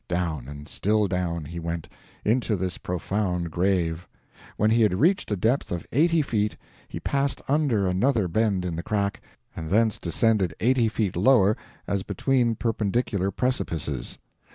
[0.07, 1.87] Down, and still down, he went,
[2.25, 4.07] into this profound grave;
[4.57, 8.75] when he had reached a depth of eighty feet he passed under another bend in
[8.75, 9.21] the crack,
[9.55, 11.55] and thence descended eighty feet lower,
[11.87, 14.17] as between perpendicular precipices.